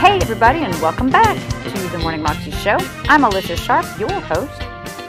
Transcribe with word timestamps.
Hey, 0.00 0.18
everybody, 0.22 0.60
and 0.60 0.74
welcome 0.80 1.10
back 1.10 1.36
to 1.64 1.88
the 1.88 1.98
Morning 1.98 2.22
Moxie 2.22 2.50
Show. 2.52 2.78
I'm 3.04 3.24
Alicia 3.24 3.56
Sharp, 3.56 3.84
your 3.98 4.10
host. 4.20 4.60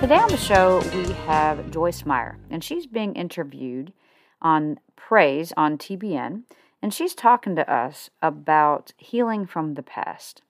Today 0.01 0.17
on 0.17 0.29
the 0.29 0.37
show, 0.37 0.81
we 0.93 1.13
have 1.25 1.71
Joyce 1.71 2.05
Meyer, 2.05 2.37
and 2.49 2.63
she's 2.63 2.87
being 2.87 3.15
interviewed 3.15 3.93
on 4.41 4.79
Praise 4.95 5.53
on 5.55 5.77
TBN, 5.77 6.43
and 6.81 6.93
she's 6.93 7.13
talking 7.13 7.55
to 7.55 7.71
us 7.71 8.09
about 8.21 8.93
healing 8.97 9.45
from 9.45 9.75
the 9.75 9.83
past 9.83 10.41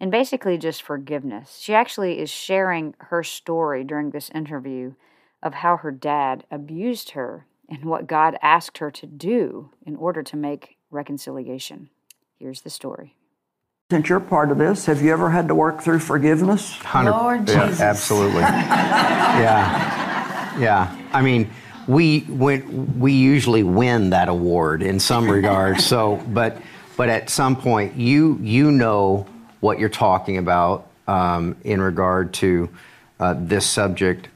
and 0.00 0.10
basically 0.10 0.56
just 0.56 0.82
forgiveness. 0.82 1.58
She 1.60 1.74
actually 1.74 2.18
is 2.18 2.30
sharing 2.30 2.94
her 2.98 3.22
story 3.22 3.84
during 3.84 4.10
this 4.10 4.30
interview 4.30 4.94
of 5.42 5.54
how 5.54 5.78
her 5.78 5.90
dad 5.90 6.44
abused 6.50 7.10
her 7.10 7.46
and 7.68 7.84
what 7.84 8.06
God 8.06 8.36
asked 8.42 8.78
her 8.78 8.90
to 8.90 9.06
do 9.06 9.70
in 9.84 9.96
order 9.96 10.22
to 10.22 10.36
make 10.36 10.76
reconciliation. 10.90 11.90
Here's 12.38 12.62
the 12.62 12.70
story. 12.70 13.16
Since 13.90 14.08
you're 14.08 14.20
part 14.20 14.50
of 14.50 14.58
this, 14.58 14.86
have 14.86 15.02
you 15.02 15.12
ever 15.12 15.30
had 15.30 15.48
to 15.48 15.54
work 15.54 15.82
through 15.82 15.98
forgiveness? 15.98 16.72
Hundred- 16.78 17.10
Lord 17.10 17.48
yeah, 17.48 17.66
Jesus. 17.66 17.80
absolutely. 17.80 18.40
yeah, 19.42 19.48
yeah. 20.58 20.96
I 21.12 21.22
mean, 21.22 21.50
we 21.90 22.20
win, 22.28 23.00
we 23.00 23.12
usually 23.12 23.64
win 23.64 24.10
that 24.10 24.28
award 24.28 24.82
in 24.82 25.00
some 25.00 25.28
regards. 25.38 25.84
so, 25.84 26.22
but 26.28 26.56
but 26.96 27.08
at 27.08 27.30
some 27.30 27.56
point, 27.56 27.96
you 27.96 28.38
you 28.40 28.70
know 28.70 29.26
what 29.60 29.78
you're 29.78 29.88
talking 29.88 30.38
about 30.38 30.86
um, 31.08 31.56
in 31.64 31.80
regard 31.80 32.32
to 32.34 32.68
uh, 33.18 33.34
this 33.38 33.66
subject. 33.66 34.28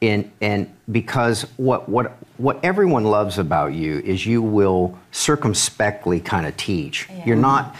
In, 0.00 0.32
and 0.40 0.68
because 0.90 1.42
what, 1.58 1.88
what, 1.88 2.16
what 2.36 2.58
everyone 2.64 3.04
loves 3.04 3.38
about 3.38 3.72
you 3.72 4.00
is 4.00 4.26
you 4.26 4.42
will 4.42 4.98
circumspectly 5.12 6.18
kind 6.18 6.44
of 6.44 6.56
teach. 6.56 7.08
You're 7.24 7.36
not, 7.36 7.76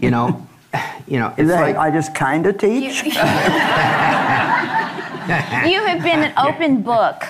you 0.00 0.10
know, 0.10 0.46
you 1.06 1.18
know, 1.18 1.34
it's 1.36 1.50
like, 1.50 1.76
I 1.76 1.90
just 1.90 2.14
kind 2.14 2.46
of 2.46 2.56
teach? 2.56 3.04
You 5.26 5.84
have 5.84 6.02
been 6.04 6.22
an 6.22 6.32
open 6.38 6.82
book, 6.82 7.26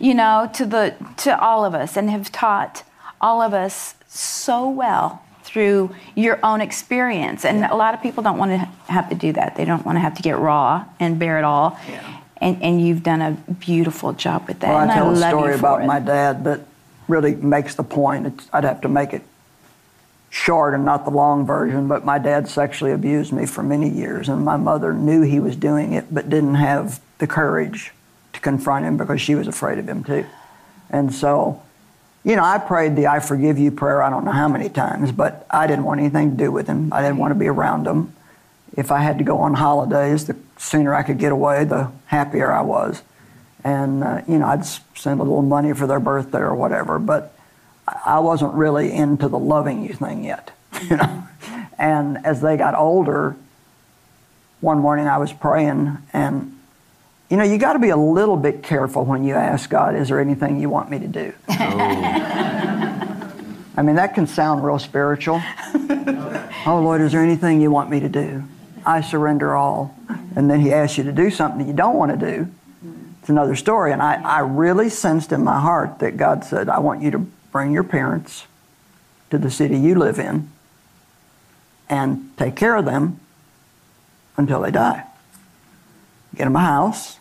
you 0.00 0.14
know, 0.14 0.50
to 0.54 0.66
the 0.66 0.94
to 1.18 1.38
all 1.38 1.64
of 1.64 1.74
us, 1.74 1.96
and 1.96 2.10
have 2.10 2.32
taught 2.32 2.82
all 3.20 3.42
of 3.42 3.52
us 3.54 3.94
so 4.08 4.68
well 4.68 5.22
through 5.42 5.94
your 6.14 6.38
own 6.44 6.60
experience. 6.60 7.44
And 7.44 7.64
a 7.64 7.74
lot 7.74 7.94
of 7.94 8.02
people 8.02 8.22
don't 8.22 8.38
want 8.38 8.52
to 8.52 8.58
have 8.92 9.08
to 9.10 9.14
do 9.14 9.32
that. 9.32 9.56
They 9.56 9.64
don't 9.64 9.84
want 9.84 9.96
to 9.96 10.00
have 10.00 10.14
to 10.16 10.22
get 10.22 10.38
raw 10.38 10.84
and 10.98 11.18
bear 11.18 11.38
it 11.38 11.44
all. 11.44 11.78
Yeah. 11.88 12.20
And 12.38 12.62
and 12.62 12.80
you've 12.84 13.02
done 13.02 13.20
a 13.20 13.32
beautiful 13.54 14.12
job 14.14 14.48
with 14.48 14.60
that. 14.60 14.70
Well, 14.70 14.80
and 14.80 14.90
I 14.90 14.94
tell 14.94 15.10
a 15.10 15.12
love 15.12 15.30
story 15.30 15.54
about 15.54 15.82
it. 15.82 15.86
my 15.86 16.00
dad 16.00 16.44
that 16.44 16.60
really 17.06 17.34
makes 17.34 17.74
the 17.74 17.82
point. 17.82 18.26
It's, 18.26 18.48
I'd 18.52 18.64
have 18.64 18.80
to 18.82 18.88
make 18.88 19.12
it 19.12 19.22
short 20.30 20.74
and 20.74 20.84
not 20.84 21.04
the 21.04 21.10
long 21.10 21.44
version, 21.44 21.88
but 21.88 22.04
my 22.04 22.18
dad 22.18 22.48
sexually 22.48 22.92
abused 22.92 23.32
me 23.32 23.44
for 23.44 23.62
many 23.62 23.90
years, 23.90 24.28
and 24.28 24.44
my 24.44 24.56
mother 24.56 24.94
knew 24.94 25.22
he 25.22 25.40
was 25.40 25.56
doing 25.56 25.92
it 25.92 26.06
but 26.14 26.30
didn't 26.30 26.54
have 26.54 27.00
the 27.18 27.26
courage 27.26 27.92
to 28.40 28.44
confront 28.44 28.84
him 28.84 28.96
because 28.96 29.20
she 29.20 29.34
was 29.34 29.46
afraid 29.46 29.78
of 29.78 29.88
him 29.88 30.02
too. 30.04 30.26
And 30.90 31.14
so, 31.14 31.62
you 32.24 32.36
know, 32.36 32.44
I 32.44 32.58
prayed 32.58 32.96
the 32.96 33.06
I 33.06 33.20
forgive 33.20 33.58
you 33.58 33.70
prayer 33.70 34.02
I 34.02 34.10
don't 34.10 34.24
know 34.24 34.32
how 34.32 34.48
many 34.48 34.68
times, 34.68 35.12
but 35.12 35.46
I 35.50 35.66
didn't 35.66 35.84
want 35.84 36.00
anything 36.00 36.32
to 36.32 36.36
do 36.36 36.50
with 36.50 36.66
him. 36.66 36.92
I 36.92 37.02
didn't 37.02 37.18
want 37.18 37.32
to 37.32 37.38
be 37.38 37.48
around 37.48 37.86
him. 37.86 38.14
If 38.76 38.90
I 38.90 39.00
had 39.00 39.18
to 39.18 39.24
go 39.24 39.38
on 39.38 39.54
holidays, 39.54 40.26
the 40.26 40.36
sooner 40.56 40.94
I 40.94 41.02
could 41.02 41.18
get 41.18 41.32
away, 41.32 41.64
the 41.64 41.90
happier 42.06 42.52
I 42.52 42.62
was. 42.62 43.02
And, 43.64 44.02
uh, 44.02 44.22
you 44.26 44.38
know, 44.38 44.46
I'd 44.46 44.64
send 44.64 45.20
a 45.20 45.22
little 45.22 45.42
money 45.42 45.72
for 45.74 45.86
their 45.86 46.00
birthday 46.00 46.38
or 46.38 46.54
whatever, 46.54 46.98
but 46.98 47.34
I- 48.06 48.20
wasn't 48.20 48.54
really 48.54 48.92
into 48.92 49.28
the 49.28 49.38
loving 49.38 49.82
you 49.84 49.92
thing 49.94 50.24
yet, 50.24 50.52
you 50.88 50.96
know. 50.96 51.24
And 51.78 52.24
as 52.24 52.40
they 52.40 52.56
got 52.56 52.74
older, 52.74 53.36
one 54.60 54.78
morning 54.78 55.08
I 55.08 55.18
was 55.18 55.32
praying, 55.32 55.98
and 56.12 56.59
you 57.30 57.36
know, 57.36 57.44
you 57.44 57.58
got 57.58 57.74
to 57.74 57.78
be 57.78 57.90
a 57.90 57.96
little 57.96 58.36
bit 58.36 58.62
careful 58.62 59.04
when 59.04 59.24
you 59.24 59.34
ask 59.34 59.70
God, 59.70 59.94
"Is 59.94 60.08
there 60.08 60.20
anything 60.20 60.60
you 60.60 60.68
want 60.68 60.90
me 60.90 60.98
to 60.98 61.08
do?" 61.08 61.32
Oh. 61.48 62.80
I 63.76 63.82
mean, 63.82 63.96
that 63.96 64.14
can 64.14 64.26
sound 64.26 64.64
real 64.64 64.78
spiritual. 64.78 65.40
oh 66.66 66.80
Lord, 66.82 67.00
is 67.00 67.12
there 67.12 67.22
anything 67.22 67.60
you 67.60 67.70
want 67.70 67.88
me 67.88 68.00
to 68.00 68.08
do? 68.08 68.44
I 68.84 69.00
surrender 69.00 69.54
all. 69.56 69.96
And 70.36 70.50
then 70.50 70.60
He 70.60 70.72
asks 70.72 70.98
you 70.98 71.04
to 71.04 71.12
do 71.12 71.30
something 71.30 71.66
you 71.66 71.72
don't 71.72 71.96
want 71.96 72.18
to 72.18 72.18
do. 72.18 72.52
It's 73.20 73.28
another 73.28 73.54
story. 73.54 73.92
And 73.92 74.02
I, 74.02 74.20
I 74.22 74.40
really 74.40 74.88
sensed 74.88 75.32
in 75.32 75.44
my 75.44 75.60
heart 75.60 76.00
that 76.00 76.16
God 76.16 76.44
said, 76.44 76.68
I 76.68 76.78
want 76.80 77.02
you 77.02 77.10
to 77.12 77.18
bring 77.52 77.72
your 77.72 77.84
parents 77.84 78.46
to 79.30 79.38
the 79.38 79.50
city 79.50 79.78
you 79.78 79.94
live 79.94 80.18
in 80.18 80.50
and 81.88 82.36
take 82.36 82.56
care 82.56 82.76
of 82.76 82.84
them 82.84 83.20
until 84.36 84.60
they 84.60 84.70
die. 84.70 85.04
Get 86.34 86.44
them 86.44 86.56
a 86.56 86.60
house. 86.60 87.19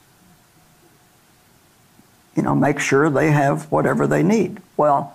You 2.39 2.45
know, 2.45 2.55
make 2.55 2.79
sure 2.79 3.09
they 3.09 3.31
have 3.31 3.69
whatever 3.69 4.07
they 4.07 4.23
need. 4.23 4.61
Well, 4.77 5.13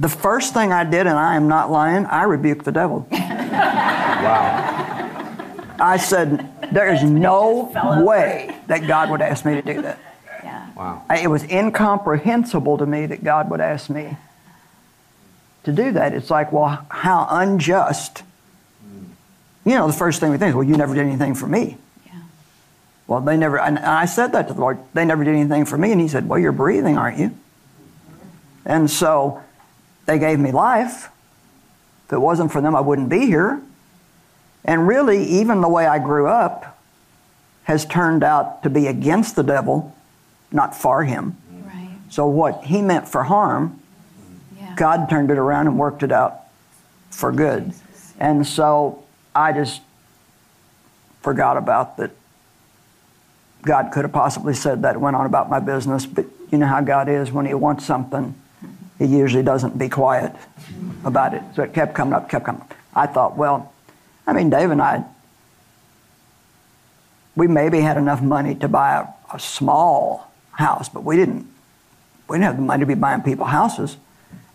the 0.00 0.08
first 0.08 0.54
thing 0.54 0.72
I 0.72 0.82
did, 0.82 1.06
and 1.06 1.18
I 1.18 1.36
am 1.36 1.46
not 1.46 1.70
lying, 1.70 2.06
I 2.06 2.22
rebuked 2.22 2.64
the 2.64 2.72
devil. 2.72 3.06
wow. 3.12 3.26
I 5.78 5.98
said, 5.98 6.50
There 6.72 6.90
is 6.90 7.02
no 7.02 7.70
way 8.02 8.56
that 8.68 8.86
God 8.86 9.10
would 9.10 9.20
ask 9.20 9.44
me 9.44 9.56
to 9.56 9.60
do 9.60 9.82
that. 9.82 9.98
Yeah. 10.42 10.72
Wow. 10.72 11.02
It 11.10 11.28
was 11.28 11.44
incomprehensible 11.44 12.78
to 12.78 12.86
me 12.86 13.04
that 13.04 13.22
God 13.22 13.50
would 13.50 13.60
ask 13.60 13.90
me 13.90 14.16
to 15.64 15.72
do 15.72 15.92
that. 15.92 16.14
It's 16.14 16.30
like, 16.30 16.50
well, 16.50 16.86
how 16.88 17.26
unjust. 17.28 18.22
Mm. 18.82 19.04
You 19.66 19.74
know, 19.74 19.86
the 19.86 19.92
first 19.92 20.18
thing 20.18 20.30
we 20.30 20.38
think 20.38 20.48
is, 20.48 20.54
well, 20.54 20.64
you 20.64 20.78
never 20.78 20.94
did 20.94 21.04
anything 21.04 21.34
for 21.34 21.46
me. 21.46 21.76
Well, 23.06 23.20
they 23.20 23.36
never, 23.36 23.58
and 23.58 23.78
I 23.78 24.06
said 24.06 24.32
that 24.32 24.48
to 24.48 24.54
the 24.54 24.60
Lord, 24.60 24.78
they 24.94 25.04
never 25.04 25.24
did 25.24 25.34
anything 25.34 25.66
for 25.66 25.76
me. 25.76 25.92
And 25.92 26.00
He 26.00 26.08
said, 26.08 26.28
well, 26.28 26.38
you're 26.38 26.52
breathing, 26.52 26.96
aren't 26.96 27.18
you? 27.18 27.36
And 28.64 28.90
so 28.90 29.42
they 30.06 30.18
gave 30.18 30.38
me 30.38 30.52
life. 30.52 31.10
If 32.06 32.14
it 32.14 32.18
wasn't 32.18 32.50
for 32.52 32.60
them, 32.60 32.74
I 32.74 32.80
wouldn't 32.80 33.08
be 33.08 33.26
here. 33.26 33.60
And 34.64 34.88
really, 34.88 35.22
even 35.24 35.60
the 35.60 35.68
way 35.68 35.86
I 35.86 35.98
grew 35.98 36.26
up 36.26 36.78
has 37.64 37.84
turned 37.84 38.24
out 38.24 38.62
to 38.62 38.70
be 38.70 38.86
against 38.86 39.36
the 39.36 39.42
devil, 39.42 39.94
not 40.50 40.74
for 40.74 41.04
him. 41.04 41.36
Right. 41.66 41.90
So 42.10 42.26
what 42.26 42.64
he 42.64 42.80
meant 42.80 43.08
for 43.08 43.24
harm, 43.24 43.80
Yeah. 44.58 44.74
God 44.76 45.10
turned 45.10 45.30
it 45.30 45.38
around 45.38 45.66
and 45.66 45.78
worked 45.78 46.02
it 46.02 46.12
out 46.12 46.40
for 47.10 47.32
good. 47.32 47.74
And 48.18 48.46
so 48.46 49.02
I 49.34 49.52
just 49.52 49.82
forgot 51.20 51.56
about 51.58 51.98
that. 51.98 52.10
God 53.64 53.90
could 53.92 54.04
have 54.04 54.12
possibly 54.12 54.54
said 54.54 54.82
that, 54.82 55.00
went 55.00 55.16
on 55.16 55.26
about 55.26 55.48
my 55.48 55.58
business, 55.58 56.06
but 56.06 56.26
you 56.50 56.58
know 56.58 56.66
how 56.66 56.80
God 56.80 57.08
is 57.08 57.32
when 57.32 57.46
He 57.46 57.54
wants 57.54 57.84
something, 57.84 58.34
He 58.98 59.06
usually 59.06 59.42
doesn't 59.42 59.78
be 59.78 59.88
quiet 59.88 60.34
about 61.04 61.34
it. 61.34 61.42
So 61.54 61.62
it 61.62 61.72
kept 61.72 61.94
coming 61.94 62.14
up, 62.14 62.28
kept 62.28 62.44
coming 62.44 62.60
up. 62.60 62.74
I 62.94 63.06
thought, 63.06 63.36
well, 63.36 63.72
I 64.26 64.32
mean, 64.32 64.50
Dave 64.50 64.70
and 64.70 64.80
I, 64.80 65.04
we 67.36 67.48
maybe 67.48 67.80
had 67.80 67.96
enough 67.96 68.22
money 68.22 68.54
to 68.56 68.68
buy 68.68 69.00
a, 69.00 69.34
a 69.34 69.40
small 69.40 70.30
house, 70.52 70.88
but 70.88 71.04
we 71.04 71.16
didn't. 71.16 71.46
We 72.28 72.36
didn't 72.36 72.44
have 72.44 72.56
the 72.56 72.62
money 72.62 72.80
to 72.80 72.86
be 72.86 72.94
buying 72.94 73.20
people 73.20 73.44
houses, 73.44 73.98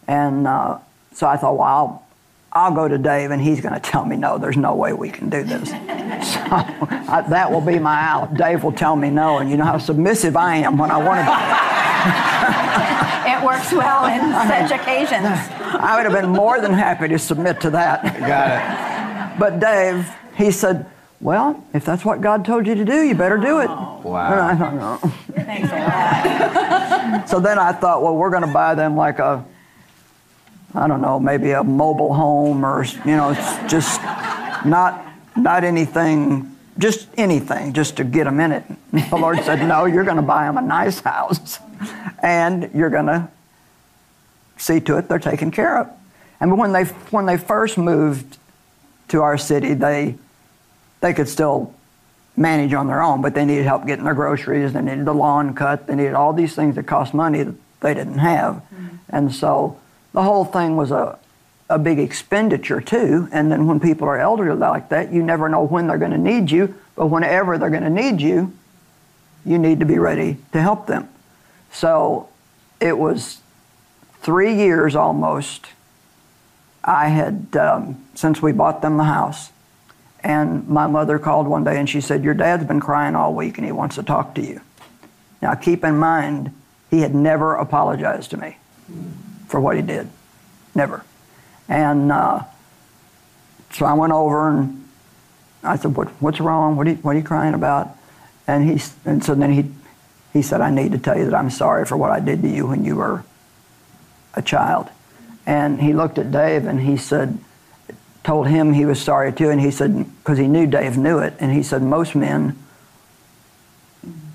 and 0.07 0.47
uh, 0.47 0.79
so 1.13 1.27
I 1.27 1.37
thought, 1.37 1.57
well, 1.57 1.67
I'll, 1.67 2.07
I'll 2.51 2.73
go 2.73 2.87
to 2.87 2.97
Dave, 2.97 3.31
and 3.31 3.41
he's 3.41 3.61
going 3.61 3.75
to 3.75 3.79
tell 3.79 4.05
me 4.05 4.15
no. 4.15 4.37
There's 4.37 4.57
no 4.57 4.75
way 4.75 4.93
we 4.93 5.09
can 5.09 5.29
do 5.29 5.43
this. 5.43 5.69
so 5.69 5.77
I, 5.77 7.23
that 7.29 7.51
will 7.51 7.61
be 7.61 7.77
my 7.79 8.01
out. 8.01 8.33
Dave 8.33 8.63
will 8.63 8.71
tell 8.71 8.95
me 8.95 9.09
no, 9.09 9.37
and 9.37 9.49
you 9.49 9.57
know 9.57 9.65
how 9.65 9.77
submissive 9.77 10.35
I 10.35 10.57
am 10.57 10.77
when 10.77 10.89
I 10.91 10.97
want 10.97 11.25
to. 11.25 11.79
It 13.39 13.45
works 13.45 13.71
well 13.71 14.05
in 14.05 14.19
such 14.69 14.71
occasions. 14.71 15.25
I 15.25 15.95
would 15.95 16.11
have 16.11 16.19
been 16.19 16.31
more 16.31 16.59
than 16.59 16.73
happy 16.73 17.07
to 17.07 17.19
submit 17.19 17.61
to 17.61 17.69
that. 17.69 18.03
Got 18.19 19.39
But 19.39 19.59
Dave, 19.59 20.09
he 20.35 20.51
said, 20.51 20.85
well, 21.21 21.63
if 21.73 21.85
that's 21.85 22.03
what 22.03 22.21
God 22.21 22.43
told 22.43 22.65
you 22.65 22.75
to 22.75 22.85
do, 22.85 23.01
you 23.01 23.13
better 23.13 23.37
do 23.37 23.59
it. 23.59 23.67
Wow. 23.67 24.31
And 24.31 24.41
I 24.41 24.55
thought, 24.55 24.73
no. 24.73 24.97
Thanks 25.35 25.69
a 25.71 27.17
lot. 27.17 27.29
So 27.29 27.39
then 27.39 27.59
I 27.59 27.71
thought, 27.71 28.01
well, 28.01 28.15
we're 28.15 28.29
going 28.29 28.47
to 28.47 28.53
buy 28.53 28.75
them 28.75 28.95
like 28.95 29.19
a, 29.19 29.45
I 30.73 30.87
don't 30.87 31.01
know, 31.01 31.19
maybe 31.19 31.51
a 31.51 31.63
mobile 31.63 32.13
home 32.13 32.65
or, 32.65 32.83
you 32.83 33.15
know, 33.15 33.31
it's 33.31 33.71
just 33.71 34.01
not, 34.65 35.03
not 35.35 35.63
anything, 35.63 36.55
just 36.77 37.07
anything, 37.17 37.73
just 37.73 37.97
to 37.97 38.03
get 38.03 38.25
them 38.25 38.39
in 38.39 38.51
it. 38.51 38.63
The 39.09 39.17
Lord 39.17 39.39
said, 39.43 39.67
no, 39.67 39.85
you're 39.85 40.03
going 40.03 40.17
to 40.17 40.21
buy 40.21 40.45
them 40.45 40.57
a 40.57 40.61
nice 40.61 40.99
house 40.99 41.59
and 42.21 42.69
you're 42.73 42.89
going 42.89 43.07
to 43.07 43.27
see 44.57 44.79
to 44.81 44.97
it 44.97 45.07
they're 45.07 45.19
taken 45.19 45.51
care 45.51 45.79
of. 45.79 45.89
And 46.39 46.57
when 46.57 46.71
they, 46.71 46.85
when 47.11 47.25
they 47.25 47.37
first 47.37 47.77
moved 47.77 48.37
to 49.09 49.21
our 49.21 49.37
city, 49.37 49.73
they 49.73 50.15
they 51.01 51.13
could 51.13 51.29
still 51.29 51.73
manage 52.35 52.73
on 52.73 52.87
their 52.87 53.01
own, 53.01 53.21
but 53.21 53.33
they 53.33 53.45
needed 53.45 53.65
help 53.65 53.85
getting 53.85 54.05
their 54.05 54.13
groceries. 54.13 54.73
They 54.73 54.81
needed 54.81 55.05
the 55.05 55.13
lawn 55.13 55.53
cut. 55.53 55.87
They 55.87 55.95
needed 55.95 56.13
all 56.13 56.33
these 56.33 56.55
things 56.55 56.75
that 56.75 56.83
cost 56.83 57.13
money 57.13 57.43
that 57.43 57.55
they 57.81 57.93
didn't 57.93 58.19
have, 58.19 58.55
mm-hmm. 58.55 58.95
and 59.09 59.33
so 59.33 59.79
the 60.13 60.23
whole 60.23 60.45
thing 60.45 60.75
was 60.75 60.91
a 60.91 61.19
a 61.69 61.77
big 61.77 61.99
expenditure 61.99 62.81
too. 62.81 63.29
And 63.31 63.51
then 63.51 63.67
when 63.67 63.79
people 63.79 64.07
are 64.07 64.19
elderly 64.19 64.57
like 64.57 64.89
that, 64.89 65.13
you 65.13 65.21
never 65.21 65.47
know 65.47 65.63
when 65.63 65.87
they're 65.87 65.99
going 65.99 66.11
to 66.11 66.17
need 66.17 66.49
you, 66.49 66.75
but 66.95 67.07
whenever 67.07 67.57
they're 67.57 67.69
going 67.69 67.83
to 67.83 67.89
need 67.89 68.19
you, 68.19 68.51
you 69.45 69.57
need 69.57 69.79
to 69.79 69.85
be 69.85 69.99
ready 69.99 70.37
to 70.51 70.61
help 70.61 70.87
them. 70.87 71.07
So 71.71 72.27
it 72.81 72.97
was 72.97 73.41
three 74.21 74.55
years 74.55 74.95
almost. 74.95 75.67
I 76.83 77.09
had, 77.09 77.55
um, 77.55 78.03
since 78.15 78.41
we 78.41 78.51
bought 78.51 78.81
them 78.81 78.97
the 78.97 79.03
house, 79.03 79.51
and 80.21 80.67
my 80.67 80.87
mother 80.87 81.19
called 81.19 81.47
one 81.47 81.63
day 81.63 81.77
and 81.77 81.87
she 81.87 82.01
said, 82.01 82.23
Your 82.23 82.33
dad's 82.33 82.65
been 82.65 82.81
crying 82.81 83.15
all 83.15 83.33
week 83.33 83.57
and 83.57 83.65
he 83.65 83.71
wants 83.71 83.95
to 83.95 84.03
talk 84.03 84.35
to 84.35 84.41
you. 84.41 84.59
Now, 85.41 85.55
keep 85.55 85.85
in 85.85 85.97
mind, 85.97 86.53
he 86.89 87.01
had 87.01 87.15
never 87.15 87.55
apologized 87.55 88.31
to 88.31 88.37
me 88.37 88.57
for 89.49 89.59
what 89.59 89.75
he 89.75 89.81
did. 89.81 90.07
Never. 90.73 91.03
And 91.67 92.11
uh, 92.11 92.43
so 93.71 93.85
I 93.85 93.93
went 93.93 94.13
over 94.13 94.49
and 94.49 94.87
I 95.63 95.75
said, 95.75 95.95
what, 95.95 96.07
What's 96.21 96.39
wrong? 96.39 96.77
What 96.77 96.87
are, 96.87 96.91
you, 96.91 96.95
what 96.97 97.15
are 97.15 97.19
you 97.19 97.25
crying 97.25 97.53
about? 97.53 97.97
And, 98.47 98.69
he, 98.69 98.81
and 99.05 99.23
so 99.23 99.35
then 99.35 99.51
he, 99.51 99.71
he 100.31 100.41
said, 100.41 100.61
I 100.61 100.71
need 100.71 100.93
to 100.93 100.97
tell 100.97 101.17
you 101.17 101.25
that 101.25 101.35
I'm 101.35 101.49
sorry 101.49 101.85
for 101.85 101.97
what 101.97 102.11
I 102.11 102.19
did 102.19 102.41
to 102.43 102.47
you 102.47 102.67
when 102.67 102.85
you 102.85 102.95
were 102.95 103.23
a 104.33 104.41
child. 104.41 104.89
And 105.45 105.81
he 105.81 105.93
looked 105.93 106.17
at 106.17 106.31
Dave 106.31 106.65
and 106.65 106.79
he 106.79 106.95
said, 106.97 107.37
told 108.23 108.47
him 108.47 108.73
he 108.73 108.85
was 108.85 109.01
sorry 109.01 109.33
too. 109.33 109.49
And 109.49 109.59
he 109.59 109.71
said, 109.71 110.05
because 110.19 110.37
he 110.37 110.47
knew 110.47 110.67
Dave 110.67 110.97
knew 110.97 111.19
it, 111.19 111.33
and 111.39 111.51
he 111.51 111.63
said, 111.63 111.81
most 111.81 112.15
men 112.15 112.57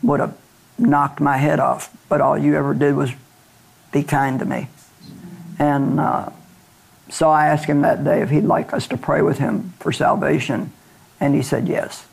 would 0.03 0.21
have 0.21 0.37
knocked 0.79 1.21
my 1.21 1.37
head 1.37 1.61
off, 1.61 1.97
but 2.09 2.21
all 2.21 2.37
you 2.37 2.57
ever 2.57 2.75
did 2.75 2.95
was 2.95 3.13
be 3.93 4.03
kind 4.03 4.39
to 4.41 4.45
me. 4.45 4.69
And 5.59 6.01
uh, 6.01 6.31
so 7.09 7.31
I 7.31 7.47
asked 7.47 7.67
him 7.67 7.83
that 7.83 8.05
day 8.05 8.23
if 8.23 8.31
he'd 8.31 8.45
like 8.45 8.73
us 8.73 8.87
to 8.89 8.97
pray 8.97 9.23
with 9.23 9.39
him 9.39 9.75
for 9.79 9.93
salvation, 9.93 10.73
and 11.21 11.35
he 11.35 11.43
said 11.43 11.69
yes. 11.69 12.07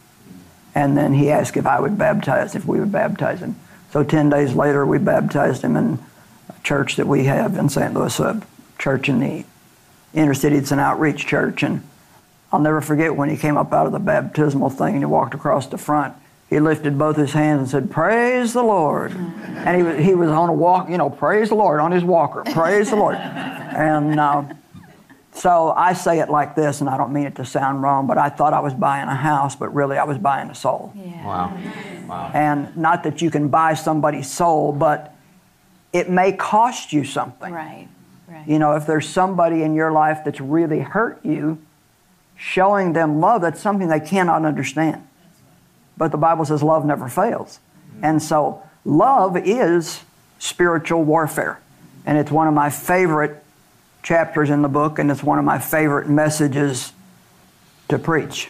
And 0.74 0.98
then 0.98 1.14
he 1.14 1.30
asked 1.30 1.58
if 1.58 1.66
I 1.66 1.80
would 1.80 1.98
baptize, 1.98 2.56
if 2.56 2.66
we 2.66 2.80
would 2.80 2.92
baptize 2.92 3.42
him. 3.42 3.56
So 3.92 4.04
10 4.04 4.30
days 4.30 4.54
later, 4.54 4.86
we 4.86 5.00
baptized 5.00 5.64
him 5.64 5.76
in 5.76 6.00
a 6.50 6.62
church 6.64 6.96
that 6.96 7.08
we 7.08 7.26
have 7.26 7.58
in 7.58 7.68
St. 7.68 7.94
Louis, 7.94 8.20
a 8.20 8.42
church 8.78 9.10
in 9.10 9.20
the 9.20 9.46
inner 10.14 10.34
city. 10.34 10.56
It's 10.56 10.72
an 10.72 10.80
outreach 10.80 11.28
church. 11.28 11.62
And 11.62 11.86
I'll 12.52 12.62
never 12.62 12.80
forget 12.80 13.16
when 13.16 13.30
he 13.30 13.38
came 13.38 13.58
up 13.58 13.74
out 13.74 13.86
of 13.86 13.92
the 13.92 14.00
baptismal 14.00 14.70
thing 14.70 14.94
and 14.96 15.00
he 15.00 15.06
walked 15.06 15.34
across 15.34 15.68
the 15.68 15.78
front. 15.78 16.14
He 16.52 16.60
lifted 16.60 16.98
both 16.98 17.16
his 17.16 17.32
hands 17.32 17.60
and 17.60 17.70
said, 17.70 17.90
Praise 17.90 18.52
the 18.52 18.62
Lord. 18.62 19.14
And 19.14 19.78
he 19.78 19.84
was, 19.84 20.06
he 20.06 20.14
was 20.14 20.30
on 20.30 20.50
a 20.50 20.54
walk, 20.54 20.90
you 20.90 20.98
know, 20.98 21.10
praise 21.10 21.48
the 21.48 21.56
Lord 21.56 21.80
on 21.80 21.94
his 21.94 22.04
walker. 22.04 22.44
Praise 22.52 22.90
the 22.90 22.98
Lord. 22.98 23.16
And 23.16 24.20
uh, 24.20 24.44
so 25.32 25.72
I 25.72 25.94
say 25.94 26.20
it 26.20 26.30
like 26.30 26.56
this, 26.56 26.82
and 26.82 26.90
I 26.90 26.98
don't 26.98 27.14
mean 27.14 27.26
it 27.26 27.36
to 27.36 27.46
sound 27.46 27.82
wrong, 27.82 28.06
but 28.06 28.18
I 28.18 28.28
thought 28.28 28.52
I 28.52 28.60
was 28.60 28.74
buying 28.74 29.08
a 29.08 29.16
house, 29.16 29.56
but 29.56 29.74
really 29.74 29.98
I 29.98 30.04
was 30.04 30.18
buying 30.18 30.50
a 30.50 30.56
soul. 30.56 30.92
Yeah. 30.94 31.26
Wow. 31.26 31.58
wow. 32.10 32.32
And 32.34 32.76
not 32.76 33.04
that 33.04 33.22
you 33.22 33.32
can 33.32 33.48
buy 33.48 33.74
somebody's 33.74 34.30
soul, 34.30 34.74
but 34.74 35.16
it 35.94 36.10
may 36.10 36.34
cost 36.34 36.92
you 36.92 37.06
something. 37.06 37.54
Right. 37.54 37.88
right. 38.28 38.46
You 38.46 38.60
know, 38.60 38.74
if 38.76 38.86
there's 38.86 39.08
somebody 39.08 39.64
in 39.64 39.74
your 39.74 39.94
life 39.94 40.20
that's 40.26 40.42
really 40.42 40.82
hurt 40.82 41.26
you, 41.26 41.60
showing 42.36 42.92
them 42.92 43.22
love, 43.22 43.42
that's 43.42 43.62
something 43.62 43.88
they 43.88 44.02
cannot 44.02 44.44
understand. 44.44 45.08
But 46.02 46.10
the 46.12 46.18
Bible 46.18 46.46
says 46.46 46.64
love 46.64 46.84
never 46.84 47.08
fails. 47.08 47.60
And 48.02 48.24
so 48.24 48.64
love 48.84 49.38
is 49.38 50.02
spiritual 50.40 51.04
warfare. 51.04 51.62
And 52.08 52.18
it's 52.18 52.32
one 52.32 52.48
of 52.48 52.56
my 52.56 52.72
favorite 52.72 53.44
chapters 54.02 54.50
in 54.50 54.64
the 54.64 54.68
book, 54.68 54.98
and 54.98 55.12
it's 55.12 55.22
one 55.22 55.38
of 55.38 55.46
my 55.46 55.60
favorite 55.60 56.10
messages 56.10 56.92
to 57.90 58.00
preach. 58.00 58.50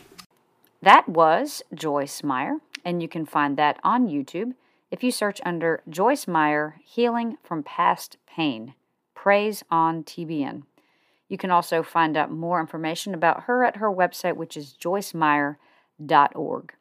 That 0.81 1.09
was 1.09 1.62
Joyce 1.74 2.24
Meyer, 2.24 2.56
and 2.86 3.01
you 3.01 3.09
can 3.09 3.25
find 3.25 3.57
that 3.57 3.81
on 3.83 4.07
YouTube 4.07 4.54
if 4.89 5.04
you 5.04 5.12
search 5.12 5.42
under 5.45 5.83
Joyce 5.89 6.30
Meyer 6.30 6.77
Healing 6.86 7.36
from 7.44 7.63
Past 7.63 8.15
Pain 8.25 8.75
Praise 9.13 9.62
on 9.69 10.06
TBN. 10.06 10.63
You 11.27 11.38
can 11.38 11.51
also 11.51 11.83
find 11.83 12.15
out 12.15 12.31
more 12.31 12.62
information 12.62 13.13
about 13.13 13.44
her 13.44 13.65
at 13.65 13.75
her 13.75 13.92
website, 13.92 14.38
which 14.38 14.56
is 14.56 14.74
joycemeyer.org. 14.81 16.75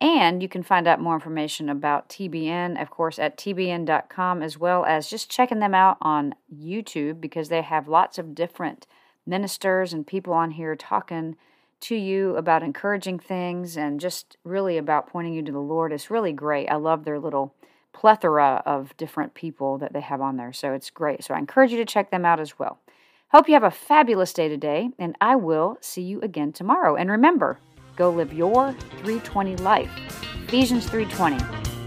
And 0.00 0.42
you 0.42 0.48
can 0.48 0.62
find 0.62 0.86
out 0.86 1.00
more 1.00 1.14
information 1.14 1.68
about 1.68 2.08
TBN, 2.08 2.80
of 2.80 2.88
course, 2.88 3.18
at 3.18 3.36
tbn.com, 3.36 4.42
as 4.42 4.56
well 4.56 4.84
as 4.84 5.10
just 5.10 5.30
checking 5.30 5.58
them 5.58 5.74
out 5.74 5.96
on 6.00 6.34
YouTube 6.54 7.20
because 7.20 7.48
they 7.48 7.62
have 7.62 7.88
lots 7.88 8.16
of 8.16 8.34
different 8.34 8.86
ministers 9.26 9.92
and 9.92 10.06
people 10.06 10.32
on 10.32 10.52
here 10.52 10.76
talking 10.76 11.36
to 11.80 11.96
you 11.96 12.36
about 12.36 12.62
encouraging 12.62 13.18
things 13.18 13.76
and 13.76 14.00
just 14.00 14.36
really 14.44 14.78
about 14.78 15.08
pointing 15.08 15.34
you 15.34 15.42
to 15.42 15.52
the 15.52 15.58
Lord. 15.58 15.92
It's 15.92 16.10
really 16.10 16.32
great. 16.32 16.68
I 16.68 16.76
love 16.76 17.04
their 17.04 17.18
little 17.18 17.54
plethora 17.92 18.62
of 18.64 18.96
different 18.96 19.34
people 19.34 19.78
that 19.78 19.92
they 19.92 20.00
have 20.00 20.20
on 20.20 20.36
there. 20.36 20.52
So 20.52 20.72
it's 20.72 20.90
great. 20.90 21.24
So 21.24 21.34
I 21.34 21.38
encourage 21.38 21.72
you 21.72 21.78
to 21.78 21.84
check 21.84 22.10
them 22.10 22.24
out 22.24 22.40
as 22.40 22.58
well. 22.58 22.78
Hope 23.30 23.48
you 23.48 23.54
have 23.54 23.64
a 23.64 23.70
fabulous 23.70 24.32
day 24.32 24.48
today, 24.48 24.90
and 24.98 25.14
I 25.20 25.36
will 25.36 25.76
see 25.80 26.02
you 26.02 26.20
again 26.22 26.52
tomorrow. 26.52 26.96
And 26.96 27.10
remember, 27.10 27.58
Go 27.98 28.10
live 28.10 28.32
your 28.32 28.72
320 29.02 29.56
life. 29.56 29.90
Ephesians 30.46 30.86
3:20. 30.86 31.36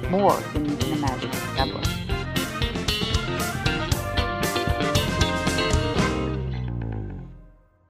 More 0.09 0.35
than 0.51 0.69
you 0.69 0.75
can 0.75 0.91
imagine. 0.97 1.40